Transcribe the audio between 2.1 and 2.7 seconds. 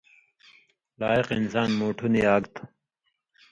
نی آگ تھو۔